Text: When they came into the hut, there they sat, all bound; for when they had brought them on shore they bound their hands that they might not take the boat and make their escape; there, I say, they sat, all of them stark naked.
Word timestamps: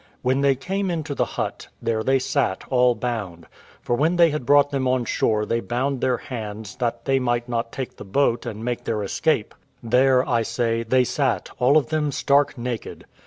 When 0.23 0.41
they 0.41 0.55
came 0.55 0.89
into 0.89 1.13
the 1.13 1.25
hut, 1.37 1.67
there 1.79 2.01
they 2.03 2.17
sat, 2.17 2.63
all 2.71 2.95
bound; 2.95 3.45
for 3.83 3.95
when 3.95 4.15
they 4.15 4.31
had 4.31 4.47
brought 4.47 4.71
them 4.71 4.87
on 4.87 5.05
shore 5.05 5.45
they 5.45 5.59
bound 5.59 6.01
their 6.01 6.17
hands 6.17 6.75
that 6.77 7.05
they 7.05 7.19
might 7.19 7.47
not 7.47 7.71
take 7.71 7.97
the 7.97 8.03
boat 8.03 8.47
and 8.47 8.65
make 8.65 8.85
their 8.85 9.03
escape; 9.03 9.53
there, 9.83 10.27
I 10.27 10.41
say, 10.41 10.81
they 10.81 11.03
sat, 11.03 11.51
all 11.59 11.77
of 11.77 11.89
them 11.89 12.11
stark 12.11 12.57
naked. 12.57 13.05